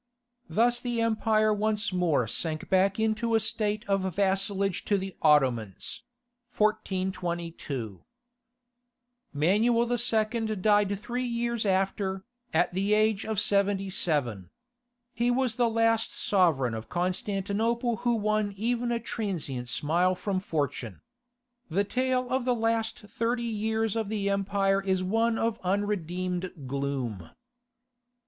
[0.49, 6.01] Thus the empire once more sank back into a state of vassalage to the Ottomans.
[6.59, 8.01] Manuel
[10.09, 10.55] II.
[10.55, 14.49] died three years after, at the age of seventy seven.
[15.13, 21.01] He was the last sovereign of Constantinople who won even a transient smile from fortune.
[21.69, 27.29] The tale of the last thirty years of the empire is one of unredeemed gloom.